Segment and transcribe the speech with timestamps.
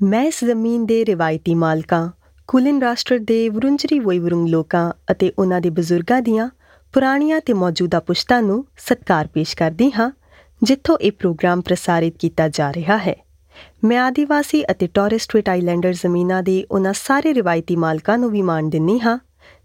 [0.00, 2.10] ਮੈਂ ਇਸ ਜ਼ਮੀਨ ਦੇ ਰਿਵਾਇਤੀ ਮਾਲਕਾਂ,
[2.48, 6.48] ਕੁਲਿਨ ਰਾਸ਼ਟਰ ਦੇ ਵਰੁੰਜਰੀ ਵੋਇਵਰੁੰਗ ਲੋਕਾਂ ਅਤੇ ਉਹਨਾਂ ਦੇ ਬਜ਼ੁਰਗਾਂ ਦੀਆਂ
[6.92, 10.10] ਪੁਰਾਣੀਆਂ ਤੇ ਮੌਜੂਦਾ ਪੁਸ਼ਤਾਂ ਨੂੰ ਸਤਿਕਾਰ ਪੇਸ਼ ਕਰਦੀ ਹਾਂ,
[10.62, 13.16] ਜਿੱਥੋਂ ਇਹ ਪ੍ਰੋਗਰਾਮ ਪ੍ਰਸਾਰਿਤ ਕੀਤਾ ਜਾ ਰਿਹਾ ਹੈ।
[13.84, 18.68] ਮੈਂ ਆਦੀਵਾਸੀ ਅਤੇ ਟੋਰਸ ਸਟ੍ਰੀਟ ਆਈਲੈਂਡਰ ਜ਼ਮੀਨਾਂ ਦੇ ਉਹਨਾਂ ਸਾਰੇ ਰਿਵਾਇਤੀ ਮਾਲਕਾਂ ਨੂੰ ਵੀ ਮਾਣ
[18.68, 19.18] ਦਿੰਨੀ ਹਾਂ,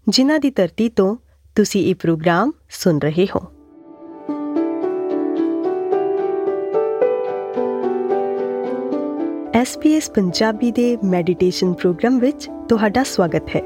[0.08, 1.16] ਜਿਨ੍ਹਾਂ ਦੀ ਧਰਤੀ ਤੋਂ
[1.56, 3.53] ਤੁਸੀਂ ਇਹ ਪ੍ਰੋਗਰਾਮ ਸੁਣ ਰਹੇ ਹੋ।
[9.62, 13.62] SBS ਪੰਜਾਬੀ ਦੇ ਮੈਡੀਟੇਸ਼ਨ ਪ੍ਰੋਗਰਾਮ ਵਿੱਚ ਤੁਹਾਡਾ ਸਵਾਗਤ ਹੈ।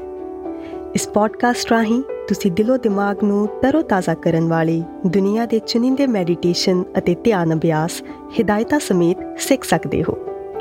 [0.95, 7.15] ਇਸ ਪੋਡਕਾਸਟ ਰਾਹੀਂ ਤੁਸੀਂ ਦਿਲੋ ਦਿਮਾਗ ਨੂੰ ਤਰੋਤਾਜ਼ਾ ਕਰਨ ਵਾਲੀ ਦੁਨੀਆ ਦੇ ਚੁਣਿੰਦੇ ਮੈਡੀਟੇਸ਼ਨ ਅਤੇ
[7.23, 8.03] ਧਿਆਨ ਅਭਿਆਸ,
[8.39, 10.17] ਹਿਦਾਇਤਾਂ ਸਮੇਤ ਸਿੱਖ ਸਕਦੇ ਹੋ।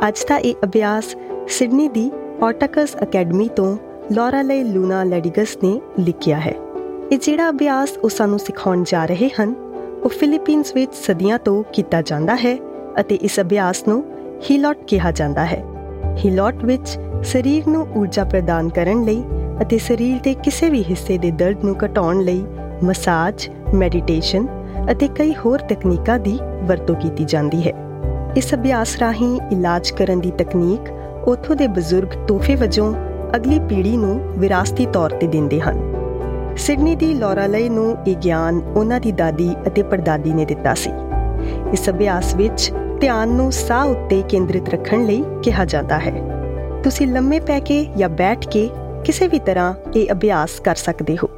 [0.08, 1.16] ਅੱਜ ਦਾ ਇਹ ਅਭਿਆਸ
[1.48, 2.10] ਸਿਡਨੀ ਦੀ
[2.40, 3.76] ਪੋਰਟਕਸ ਅਕੈਡਮੀ ਤੋਂ
[4.12, 6.54] ਲੋਰਾ ਲਈ ਲੂਨਾ ਲੈਡੀਗਸ ਨੇ ਲਿਖਿਆ ਹੈ।
[7.12, 9.54] ਇਹ ਜਿਹੜਾ ਅਭਿਆਸ ਉਹ ਸਾਨੂੰ ਸਿਖਾਉਣ ਜਾ ਰਹੇ ਹਨ,
[10.04, 12.58] ਉਹ ਫਿਲੀਪੀਨਸ ਵਿੱਚ ਸਦੀਆਂ ਤੋਂ ਕੀਤਾ ਜਾਂਦਾ ਹੈ
[13.00, 15.62] ਅਤੇ ਇਸ ਅਭਿਆਸ ਨੂੰ ਹੀਲੋਟ ਕਿਹਾ ਜਾਂਦਾ ਹੈ।
[16.24, 19.22] ਹੀਲੋਟ ਵਿੱਚ ਸਰੀਰ ਨੂੰ ਊਰਜਾ ਪ੍ਰਦਾਨ ਕਰਨ ਲਈ
[19.62, 22.44] ਅਤੇ ਸਰੀਰ ਦੇ ਕਿਸੇ ਵੀ ਹਿੱਸੇ ਦੇ ਦਰਦ ਨੂੰ ਘਟਾਉਣ ਲਈ
[22.84, 24.46] ਮਸਾਜ, ਮੈਡੀਟੇਸ਼ਨ
[24.90, 27.72] ਅਤੇ ਕਈ ਹੋਰ ਤਕਨੀਕਾਂ ਦੀ ਵਰਤੋਂ ਕੀਤੀ ਜਾਂਦੀ ਹੈ।
[28.36, 30.90] ਇਸ ਅਭਿਆਸ ਰਾਹੀਂ ਇਲਾਜ ਕਰਨ ਦੀ ਤਕਨੀਕ
[31.28, 32.94] ਉਥੋਂ ਦੇ ਬਜ਼ੁਰਗ ਤੋਹਫੇ ਵਜੋਂ
[33.36, 35.86] ਅਗਲੀ ਪੀੜ੍ਹੀ ਨੂੰ ਵਿਰਾਸਤੀ ਤੌਰ ਤੇ ਦਿੰਦੇ ਹਨ।
[36.56, 40.90] ਸਿਡਨੀ ਦੀ ਲੋਰਾ ਲਈ ਨੂੰ ਇਹ ਗਿਆਨ ਉਹਨਾਂ ਦੀ ਦਾਦੀ ਅਤੇ ਪੜਦਾਦੀ ਨੇ ਦਿੱਤਾ ਸੀ।
[41.72, 46.22] ਇਸ ਅਭਿਆਸ ਵਿੱਚ ਧਿਆਨ ਨੂੰ ਸਾਹ ਉੱਤੇ ਕੇਂਦਰਿਤ ਰੱਖਣ ਲਈ ਕਿਹਾ ਜਾਂਦਾ ਹੈ।
[46.84, 48.70] ਤੁਸੀਂ ਲੰਮੇ ਪੈ ਕੇ ਜਾਂ ਬੈਠ ਕੇ
[49.04, 51.28] ਕਿਸੇ ਵੀ ਤਰ੍ਹਾਂ ਇਹ ਅਭਿਆਸ ਕਰ ਸਕਦੇ ਹੋ।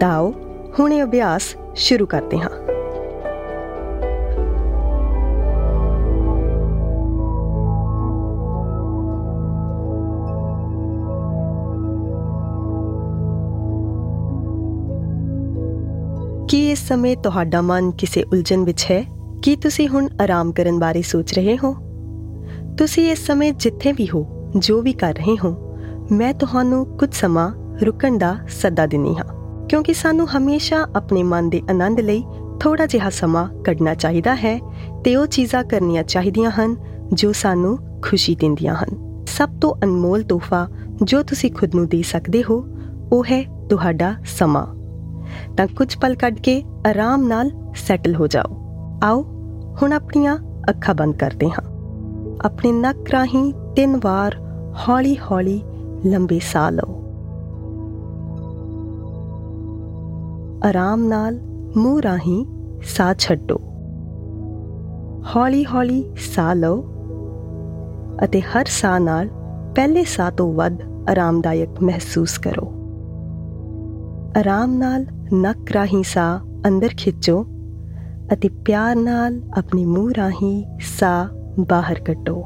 [0.00, 0.32] ਤਾਂ
[0.78, 2.50] ਹੁਣ ਇਹ ਅਭਿਆਸ ਸ਼ੁਰੂ ਕਰਦੇ ਹਾਂ।
[16.48, 19.19] ਕੀ ਇਸ ਸਮੇਂ ਤੁਹਾਡਾ ਮਨ ਕਿਸੇ ਉਲਝਣ ਵਿੱਚ ਹੈ?
[19.42, 21.74] ਕੀ ਤੁਸੀਂ ਹੁਣ ਆਰਾਮ ਕਰਨ ਬਾਰੇ ਸੋਚ ਰਹੇ ਹੋ?
[22.78, 25.76] ਤੁਸੀਂ ਇਸ ਸਮੇਂ ਜਿੱਥੇ ਵੀ ਹੋ, ਜੋ ਵੀ ਕਰ ਰਹੇ ਹੋ,
[26.12, 27.54] ਮੈਂ ਤੁਹਾਨੂੰ ਕੁਝ ਸਮਾਂ
[27.84, 29.24] ਰੁਕਣ ਦਾ ਸੱਦਾ ਦਿੰਨੀ ਹਾਂ।
[29.66, 32.24] ਕਿਉਂਕਿ ਸਾਨੂੰ ਹਮੇਸ਼ਾ ਆਪਣੇ ਮਨ ਦੇ ਆਨੰਦ ਲਈ
[32.60, 34.60] ਥੋੜਾ ਜਿਹਾ ਸਮਾਂ ਕੱਢਣਾ ਚਾਹੀਦਾ ਹੈ
[35.04, 36.76] ਤੇ ਉਹ ਚੀਜ਼ਾਂ ਕਰਨੀਆਂ ਚਾਹੀਦੀਆਂ ਹਨ
[37.12, 40.68] ਜੋ ਸਾਨੂੰ ਖੁਸ਼ੀ ਦਿੰਦੀਆਂ ਹਨ। ਸਭ ਤੋਂ ਅਨਮੋਲ ਤੋਹਫਾ
[41.02, 42.64] ਜੋ ਤੁਸੀਂ ਖੁਦ ਨੂੰ ਦੇ ਸਕਦੇ ਹੋ,
[43.12, 44.66] ਉਹ ਹੈ ਤੁਹਾਡਾ ਸਮਾਂ।
[45.56, 48.69] ਤਾਂ ਕੁਝ ਪਲ ਕੱਢ ਕੇ ਆਰਾਮ ਨਾਲ ਸੈਟਲ ਹੋ ਜਾਓ।
[49.04, 49.22] ਆਓ
[49.82, 50.38] ਹੁਣ ਆਪਣੀਆਂ
[50.70, 51.62] ਅੱਖਾਂ ਬੰਦ ਕਰਦੇ ਹਾਂ।
[52.44, 54.34] ਆਪਣੇ ਨੱਕ ਰਾਹੀਂ ਤਿੰਨ ਵਾਰ
[54.88, 55.62] ਹੌਲੀ-ਹੌਲੀ
[56.06, 56.96] ਲੰਬੇ ਸਾਹ ਲਓ।
[60.64, 61.40] ਆਰਾਮ ਨਾਲ
[61.76, 62.46] ਮੂੰਹ ਰਾਹੀਂ
[62.82, 63.56] ਸਾਹ ਛੱਡੋ।
[65.36, 66.84] ਹੌਲੀ-ਹੌਲੀ ਸਾਹ ਲਓ
[68.24, 69.28] ਅਤੇ ਹਰ ਸਾਹ ਨਾਲ
[69.74, 70.78] ਪਹਿਲੇ ਸਾਹ ਤੋਂ ਵੱਧ
[71.10, 72.66] ਆਰਾਮਦਾਇਕ ਮਹਿਸੂਸ ਕਰੋ।
[74.40, 77.46] ਆਰਾਮ ਨਾਲ ਨੱਕ ਰਾਹੀਂ ਸਾਹ ਅੰਦਰ ਖਿੱਚੋ
[78.32, 81.28] ਅਤੇ ਪਿਆਰ ਨਾਲ ਆਪਣੇ ਮੂੰਹ ਰਾਹੀਂ ਸਾਹ
[81.68, 82.44] ਬਾਹਰ ਕੱਢੋ।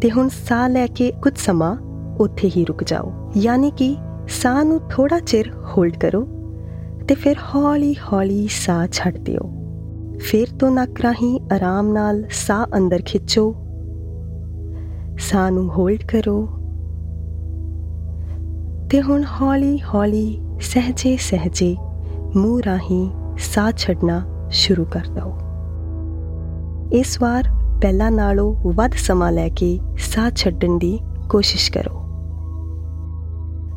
[0.00, 1.76] ਤੇ ਹੁਣ ਸਾਹ ਲੈ ਕੇ ਕੁਝ ਸਮਾਂ
[2.20, 3.96] ਉੱਥੇ ਹੀ ਰੁਕ ਜਾਓ। ਯਾਨੀ ਕਿ
[4.28, 6.28] ਸਾਹ ਨੂੰ ਥੋੜਾ ਚਿਰ ਹੋਲਡ ਕਰੋ
[7.08, 9.52] ਤੇ ਫਿਰ ਹੌਲੀ-ਹੌਲੀ ਸਾਹ ਛੱਡ ਦਿਓ।
[10.18, 13.54] ਫਿਰ ਤੋਂ ਨੱਕ ਰਾਹੀਂ ਆਰਾਮ ਨਾਲ ਸਾਹ ਅੰਦਰ ਖਿੱਚੋ।
[15.18, 16.48] ਸਾਹ ਨੂੰ ਹੋਲਡ ਕਰੋ।
[18.90, 21.76] ਤੇ ਹੁਣ ਹੌਲੀ-ਹੌਲੀ ਸਹਜੇ ਸਹਜੇ
[22.36, 25.38] ਮੂੰਹ ਰਾਹੀਂ ਸਾਹ ਛੱਡਣਾ ਸ਼ੁਰੂ ਕਰ ਦਿਓ।
[26.92, 27.44] ਇਸ ਵਾਰ
[27.82, 32.02] ਪਹਿਲਾਂ ਨਾਲੋਂ ਵੱਧ ਸਮਾਂ ਲੈ ਕੇ ਸਾਹ ਛੱਡਣ ਦੀ ਕੋਸ਼ਿਸ਼ ਕਰੋ।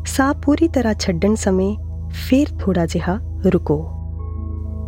[0.06, 1.78] ਸਾਹ ਪੂਰੀ ਤਰ੍ਹਾਂ ਛੱਡਣ ਸਮੇਂ
[2.10, 3.90] ਫਿਰ ਥੋੜਾ ਜਿਹਾ ਰੁਕੋ।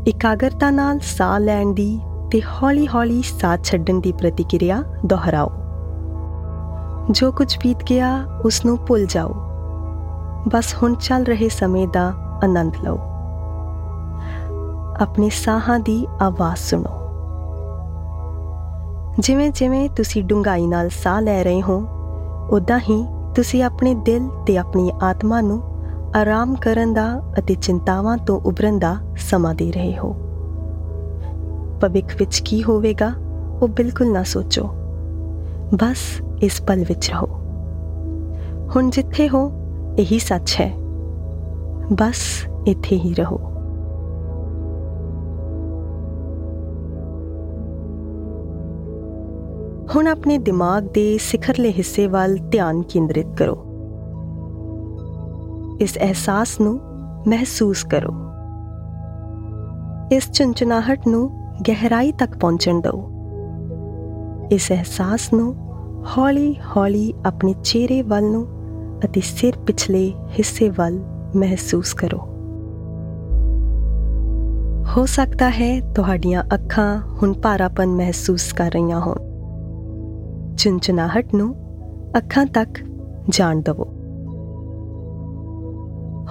[0.07, 5.51] ਇਕਾਗਰਤਾ ਨਾਲ ਸਾਹ ਲੈਣ ਦੀ ਤੇ ਹੌਲੀ-ਹੌਲੀ ਸਾਹ ਛੱਡਣ ਦੀ ਪ੍ਰਤੀਕਿਰਿਆ ਦੁਹਰਾਓ।
[7.11, 9.33] ਜੋ ਕੁਝ ਬੀਤ ਗਿਆ ਉਸ ਨੂੰ ਭੁੱਲ ਜਾਓ।
[10.53, 12.99] ਬਸ ਹੁਣ ਚੱਲ ਰਹੇ ਸਮੇਂ ਦਾ ਆਨੰਦ ਲਓ।
[15.01, 17.01] ਆਪਣੇ ਸਾਹਾਂ ਦੀ ਆਵਾਜ਼ ਸੁਣੋ।
[19.19, 21.83] ਜਿਵੇਂ-ਜਿਵੇਂ ਤੁਸੀਂ ਡੂੰਘਾਈ ਨਾਲ ਸਾਹ ਲੈ ਰਹੇ ਹੋ
[22.51, 25.61] ਉਦਾਂ ਹੀ ਤੁਸੀਂ ਆਪਣੇ ਦਿਲ ਤੇ ਆਪਣੀ ਆਤਮਾ ਨੂੰ
[26.15, 30.15] ਆਰਾਮ ਕਰਨ ਦਾ ਅਤੇ ਚਿੰਤਾਵਾਂ ਤੋਂ ਉਭਰਨ ਦਾ ਸਮਾਂ ਦੇ ਰਹੇ ਹੋ।
[31.81, 33.11] ਭਵਿੱਖ ਵਿੱਚ ਕੀ ਹੋਵੇਗਾ,
[33.61, 34.69] ਉਹ ਬਿਲਕੁਲ ਨਾ ਸੋਚੋ।
[35.73, 37.27] ਬਸ ਇਸ ਪਲ ਵਿੱਚ ਰਹੋ।
[38.75, 39.51] ਹੁਣ ਜਿੱਥੇ ਹੋ,
[39.99, 40.77] ਇਹੀ ਸੱਚ ਹੈ।
[41.93, 42.17] ਬਸ
[42.67, 43.50] ਇੱਥੇ ਹੀ ਰਹੋ।
[49.95, 53.55] ਹੁਣ ਆਪਣੇ ਦਿਮਾਗ ਦੇ ਸਿਖਰਲੇ ਹਿੱਸੇ ਵੱਲ ਧਿਆਨ ਕੇਂਦਰਿਤ ਕਰੋ।
[55.81, 56.79] ਇਸ ਅਹਿਸਾਸ ਨੂੰ
[57.27, 58.13] ਮਹਿਸੂਸ ਕਰੋ।
[60.11, 61.29] ਇਸ ਚੰਚਨਾਹਟ ਨੂੰ
[61.67, 63.09] ਗਹਿਰਾਈ ਤੱਕ ਪਹੁੰਚਣ ਦਿਓ।
[64.51, 65.55] ਇਸ ਅਹਿਸਾਸ ਨੂੰ
[66.17, 68.47] ਹੌਲੀ-ਹੌਲੀ ਆਪਣੇ ਚਿਹਰੇ ਵੱਲ ਨੂੰ
[69.05, 70.99] ਅਤੇ ਸਿਰ ਪਿਛਲੇ ਹਿੱਸੇ ਵੱਲ
[71.35, 72.17] ਮਹਿਸੂਸ ਕਰੋ।
[74.97, 79.30] ਹੋ ਸਕਦਾ ਹੈ ਤੁਹਾਡੀਆਂ ਅੱਖਾਂ ਹੁਣ ਭਾਰਾਪਨ ਮਹਿਸੂਸ ਕਰ ਰਹੀਆਂ ਹੋਣ।
[80.61, 81.55] ਚੁੰਚਨਾਹਟ ਨੂੰ
[82.17, 82.79] ਅੱਖਾਂ ਤੱਕ
[83.29, 83.85] ਜਾਣ ਦਿਵੋ।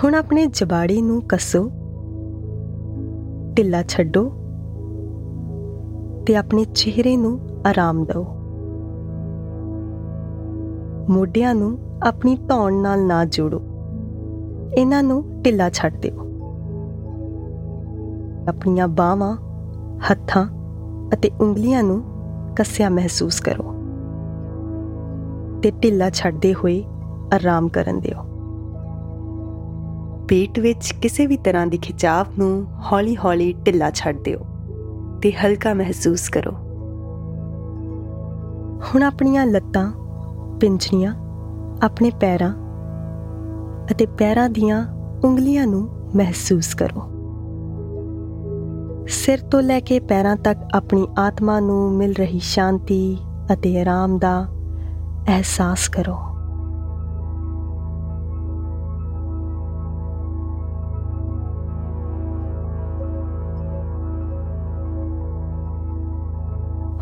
[0.05, 1.63] ਹੁਣ ਆਪਣੇ ਜਬਾੜੀ ਨੂੰ ਕੱਸੋ,
[3.55, 4.23] ਢਿੱਲਾ ਛੱਡੋ
[6.27, 8.25] ਤੇ ਆਪਣੇ ਚਿਹਰੇ ਨੂੰ ਆਰਾਮ ਦਿਓ
[11.09, 13.61] ਮੋਢਿਆਂ ਨੂੰ ਆਪਣੀ ਧੌਣ ਨਾਲ ਨਾ ਜੋੜੋ,
[14.79, 16.29] ਇਹਨਾਂ ਨੂੰ ਢਿੱਲਾ ਛੱਡ ਦਿਓ।
[18.49, 19.37] ਆਪਣੀਆਂ ਬਾਹਾਂ,
[20.13, 20.47] ਹੱਥਾਂ
[21.15, 22.03] ਅਤੇ ਉਂਗਲੀਆਂ ਨੂੰ
[22.57, 23.80] ਕੱਸਿਆ ਮਹਿਸੂਸ ਕਰੋ।
[25.63, 26.85] ਤੇ ਢਿੱਲਾ ਛੱਡਦੇ ਹੋਏ
[27.35, 28.23] ਆਰਾਮ ਕਰਨ ਦਿਓ।
[30.29, 34.39] ਪੇਟ ਵਿੱਚ ਕਿਸੇ ਵੀ ਤਰ੍ਹਾਂ ਦੀ ਖਿਚਾਵ ਨੂੰ ਹੌਲੀ-ਹੌਲੀ ਢਿੱਲਾ ਛੱਡ ਦਿਓ
[35.23, 36.51] ਤੇ ਹਲਕਾ ਮਹਿਸੂਸ ਕਰੋ।
[38.85, 39.93] ਹੁਣ ਆਪਣੀਆਂ ਲੱਤਾਂ,
[40.61, 41.15] ਪਿੰਜਣੀਆਂ,
[41.83, 42.53] ਆਪਣੇ ਪੈਰਾਂ
[43.91, 44.87] ਅਤੇ ਪੈਰਾਂ ਦੀਆਂ
[45.25, 47.03] ਉਂਗਲੀਆਂ ਨੂੰ ਮਹਿਸੂਸ ਕਰੋ।
[49.09, 53.19] ਸਿਰ ਤੋਂ ਲੈ ਕੇ ਪੈਰਾਂ ਤੱਕ ਆਪਣੀ ਆਤਮਾ ਨੂੰ ਮਿਲ ਰਹੀ ਸ਼ਾਂਤੀ
[53.53, 54.49] ਅਤੇ ਆਰਾਮ ਦਾ
[55.31, 56.17] ਅਹਿਸਾਸ ਕਰੋ।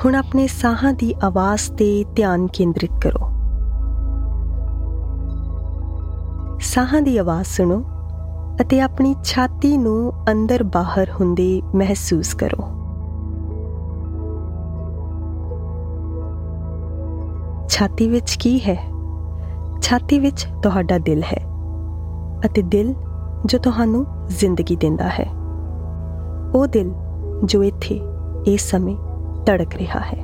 [0.05, 3.31] ਹੁਣ ਆਪਣੇ ਸਾਹਾਂ ਦੀ ਆਵਾਜ਼ ਤੇ ਧਿਆਨ ਕੇਂਦਰਿਤ ਕਰੋ।
[6.61, 7.85] ਸਾਹਾਂ ਦੀ ਆਵਾਜ਼ ਸੁਣੋ
[8.61, 12.78] ਅਤੇ ਆਪਣੀ ਛਾਤੀ ਨੂੰ ਅੰਦਰ ਬਾਹਰ ਹੁੰਦੇ ਮਹਿਸੂਸ ਕਰੋ।
[17.79, 18.91] ਛਾਤੀ ਵਿੱਚ ਕੀ ਹੈ?
[19.81, 21.45] ਛਾਤੀ ਵਿੱਚ ਤੁਹਾਡਾ ਦਿਲ ਹੈ
[22.47, 22.95] ਅਤੇ ਦਿਲ
[23.47, 25.31] ਜੋ ਤੁਹਾਨੂੰ ਜ਼ਿੰਦਗੀ ਦਿੰਦਾ ਹੈ।
[26.55, 26.95] ਉਹ ਦਿਲ
[27.45, 28.01] ਜੋ ਇੱਥੇ
[28.47, 28.97] ਇਸ ਸਮੇਂ
[29.47, 30.19] ਧੜਕ ਰਿਹਾ ਹੈ।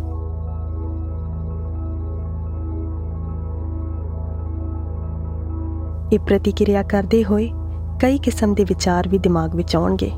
[6.12, 7.52] ਇਹ ਪ੍ਰਤੀਕਿਰਿਆ ਕਰਦੇ ਹੋਏ
[8.00, 10.10] ਕਈ ਕਿਸਮ ਦੇ ਵਿਚਾਰ ਵੀ ਦਿਮਾਗ ਵਿੱਚ ਆਉਣਗੇ।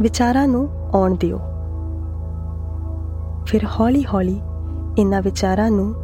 [0.00, 1.38] ਵਿਚਾਰਾਂ ਨੂੰ ਆਉਣ ਦਿਓ।
[3.46, 4.40] ਫਿਰ ਹੌਲੀ-ਹੌਲੀ
[4.98, 5.94] ਇਹਨਾਂ ਵਿਚਾਰਾਂ ਨੂੰ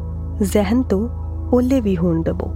[0.42, 1.08] ਜ਼ਿਹਨ ਤੋਂ
[1.52, 2.52] ਓਲੇ ਵੀ ਹੋਣ ਦਿਵੋ।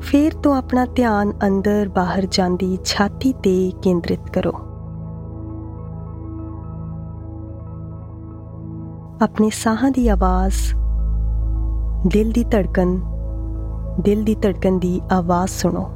[0.00, 4.52] ਫਿਰ ਤੋਂ ਆਪਣਾ ਧਿਆਨ ਅੰਦਰ ਬਾਹਰ ਜਾਂਦੀ ਛਾਤੀ ਤੇ ਕੇਂਦਰਿਤ ਕਰੋ।
[9.22, 10.54] ਆਪਣੇ ਸਾਹਾਂ ਦੀ ਆਵਾਜ਼,
[12.06, 13.00] ਦਿਲ ਦੀ ਧੜਕਨ,
[14.00, 15.90] ਦਿਲ ਦੀ ਧੜਕਨ ਦੀ ਆਵਾਜ਼ ਸੁਣੋ।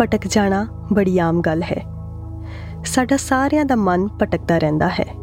[0.00, 1.84] ਪਟਕ ਜਾਣਾ ਬੜੀ ਆਮ ਗੱਲ ਹੈ।
[2.84, 5.14] ਸਾਡਾ ਸਾਰਿਆਂ ਦਾ ਮਨ ਭਟਕਦਾ ਰਹਿੰਦਾ ਹੈ।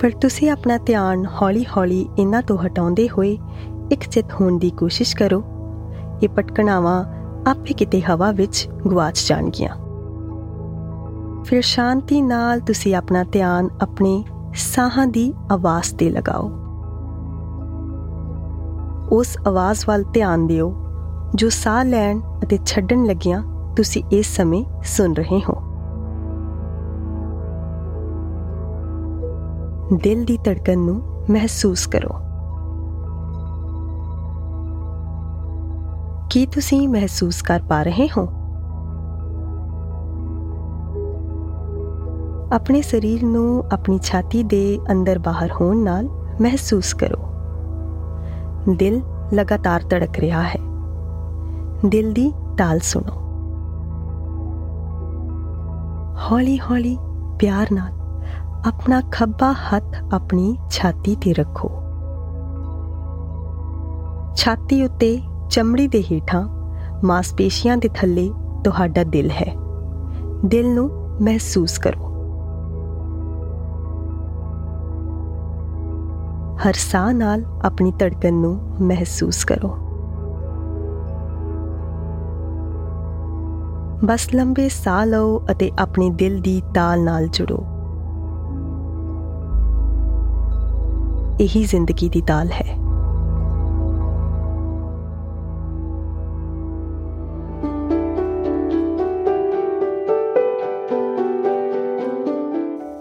[0.00, 3.38] ਪਰ ਤੁਸੀਂ ਆਪਣਾ ਧਿਆਨ ਹੌਲੀ-ਹੌਲੀ ਇਹਨਾਂ ਤੋਂ ਹਟਾਉਂਦੇ ਹੋਏ
[3.92, 5.44] ਇੱਕ ਚਿਤ ਹੋਣ ਦੀ ਕੋਸ਼ਿਸ਼ ਕਰੋ।
[6.22, 7.04] ਇਹ ਪਟਕਣਾਵਾਂ
[7.50, 9.74] ਆਪੇ ਕਿਤੇ ਹਵਾ ਵਿੱਚ ਗਵਾਚ ਜਾਣਗੀਆਂ।
[11.44, 14.24] ਫਿਰ ਸ਼ਾਂਤੀ ਨਾਲ ਤੁਸੀਂ ਆਪਣਾ ਧਿਆਨ ਆਪਣੇ
[14.54, 16.50] ਸਾਹਾਂ ਦੀ ਆਵਾਜ਼ ਤੇ ਲਗਾਓ।
[19.12, 20.84] ਉਸ ਆਵਾਜ਼ ਵੱਲ ਧਿਆਨ ਦਿਓ।
[21.34, 23.42] ਜੋ ਸਾਹ ਲੈਣ ਅਤੇ ਛੱਡਣ ਲੱਗਿਆਂ
[23.76, 25.54] ਤੁਸੀਂ ਇਸ ਸਮੇਂ ਸੁਣ ਰਹੇ ਹੋ।
[30.02, 32.08] ਦਿਲ ਦੀ ਧੜਕਨ ਨੂੰ ਮਹਿਸੂਸ ਕਰੋ।
[36.30, 38.22] ਕੀ ਤੁਸੀਂ ਮਹਿਸੂਸ ਕਰ ਪਾ ਰਹੇ ਹੋ?
[42.52, 46.08] ਆਪਣੇ ਸਰੀਰ ਨੂੰ ਆਪਣੀ ਛਾਤੀ ਦੇ ਅੰਦਰ ਬਾਹਰ ਹੋਣ ਨਾਲ
[46.40, 47.24] ਮਹਿਸੂਸ ਕਰੋ।
[48.76, 49.02] ਦਿਲ
[49.34, 50.67] ਲਗਾਤਾਰ ਧੜਕ ਰਿਹਾ ਹੈ।
[51.86, 53.12] ਦਿਲ ਦੀ ਤਾਲ ਸੁਣੋ।
[56.32, 56.98] ਹੌਲੀ-ਹੌਲੀ
[57.40, 57.92] ਪਿਆਰ ਨਾਲ
[58.68, 61.70] ਆਪਣਾ ਖੱਬਾ ਹੱਥ ਆਪਣੀ ਛਾਤੀ ਤੇ ਰੱਖੋ।
[64.36, 66.48] ਛਾਤੀ ਉੱਤੇ ਚਮੜੀ ਦੇ ਹੇਠਾਂ
[67.04, 68.32] ਮਾਸਪੇਸ਼ੀਆਂ ਦੇ ਥੱਲੇ
[68.64, 69.56] ਤੁਹਾਡਾ ਦਿਲ ਹੈ।
[70.44, 70.90] ਦਿਲ ਨੂੰ
[71.22, 72.04] ਮਹਿਸੂਸ ਕਰੋ।
[76.68, 79.87] ਹਰ ਸਾਹ ਨਾਲ ਆਪਣੀ ਧੜਕਣ ਨੂੰ ਮਹਿਸੂਸ ਕਰੋ।
[84.04, 87.64] ਬਸ ਲੰਬੇ ਸਾਹ ਲਓ ਅਤੇ ਆਪਣੇ ਦਿਲ ਦੀ ਤਾਲ ਨਾਲ ਜੁੜੋ।
[91.40, 92.74] ਇਹੀ ਜ਼ਿੰਦਗੀ ਦੀ ਤਾਲ ਹੈ।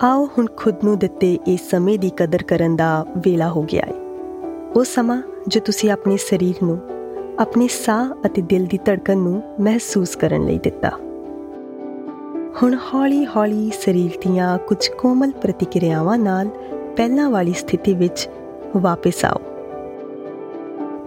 [0.04, 3.94] ਆਓ ਹੁਣ ਖੁਦ ਨੂੰ ਦਿੱਤੇ ਇਸ ਸਮੇਂ ਦੀ ਕਦਰ ਕਰਨ ਦਾ ਵੇਲਾ ਹੋ ਗਿਆ ਹੈ
[4.76, 6.80] ਉਹ ਸਮਾਂ ਜੋ ਤੁਸੀਂ ਆਪਣੇ ਸਰੀਰ ਨੂੰ
[7.40, 10.90] ਆਪਣੇ ਸਾਹ ਅਤੇ ਦਿਲ ਦੀ ਧੜਕਣ ਨੂੰ ਮਹਿਸੂਸ ਕਰਨ ਲਈ ਦਿੱਤਾ।
[12.64, 16.48] ਹੁਣ ਹੌਲੀ-ਹੌਲੀ ਸਰੀਰ ਦੀਆਂ ਕੁਝ ਕੋਮਲ ਪ੍ਰਤੀਕਿਰਿਆਵਾਂ ਨਾਲ
[16.98, 18.30] ਪਹਿਲਾਂ ਵਾਲੀ ਸਥਿਤੀ ਵਿੱਚ
[18.78, 19.40] ਵਾਪਸ ਆਓ।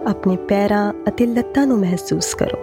[0.07, 2.57] ਆਪਣੇ ਪੈਰਾਂ ਅਤੇ ਲੱਤਾਂ ਨੂੰ ਮਹਿਸੂਸ ਕਰੋ।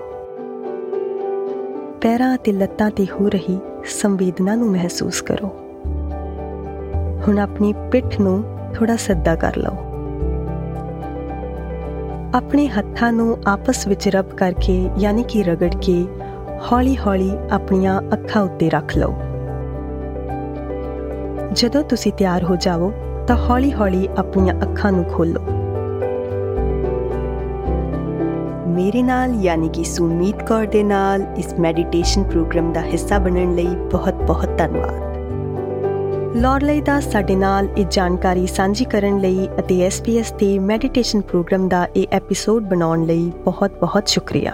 [2.00, 5.46] ਪੈਰਾਂ ਅਤੇ ਲੱਤਾਂ ਤੇ ਹੋ ਰਹੀ ਸੰਵੇਦਨਾ ਨੂੰ ਮਹਿਸੂਸ ਕਰੋ।
[7.28, 8.44] ਹੁਣ ਆਪਣੀ ਪਿੱਠ ਨੂੰ
[8.74, 9.87] ਥੋੜਾ ਸੱਦਾ ਕਰ ਲਓ।
[12.34, 16.06] ਆਪਣੇ ਹੱਥਾਂ ਨੂੰ ਆਪਸ ਵਿੱਚ ਰਬ ਕਰਕੇ, ਯਾਨੀ ਕਿ ਰਗੜ ਕੇ
[16.72, 19.14] ਹੌਲੀ-ਹੌਲੀ ਆਪਣੀਆਂ ਅੱਖਾਂ ਉੱਤੇ ਰੱਖ ਲਓ।
[21.52, 22.92] ਜਦੋਂ ਤੁਸੀਂ ਤਿਆਰ ਹੋ ਜਾਵੋ,
[23.26, 25.40] ਤਾਂ ਹੌਲੀ-ਹੌਲੀ ਆਪਣੀਆਂ ਅੱਖਾਂ ਨੂੰ ਖੋਲੋ
[28.68, 33.76] ਮੇਰੇ ਨਾਲ, ਯਾਨੀ ਕਿ ਸੁਮੀਤ ਕੌਰ ਦੇ ਨਾਲ ਇਸ ਮੈਡੀਟੇਸ਼ਨ ਪ੍ਰੋਗਰਾਮ ਦਾ ਹਿੱਸਾ ਬਣਨ ਲਈ
[33.92, 35.07] ਬਹੁਤ-ਬਹੁਤ ਧੰਨਵਾਦ।
[36.36, 41.88] ਲੋਰਲਈ ਦਾ ਸਾਡੇ ਨਾਲ ਇਹ ਜਾਣਕਾਰੀ ਸਾਂਝੀ ਕਰਨ ਲਈ ਅਤੇ SPS ਤੇ ਮੈਡੀਟੇਸ਼ਨ ਪ੍ਰੋਗਰਾਮ ਦਾ
[41.96, 44.52] ਇਹ ਐਪੀਸੋਡ ਬਣਾਉਣ ਲਈ ਬਹੁਤ-ਬਹੁਤ ਸ਼ੁਕਰੀਆ।